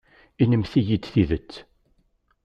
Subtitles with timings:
[0.41, 1.51] Inimt-iyi-d tidet.